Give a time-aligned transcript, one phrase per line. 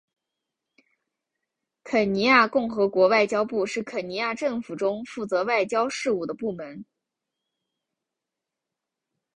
[1.83, 6.83] 肯尼亚共和国外交部是肯尼亚政府中负责外交事务的部门。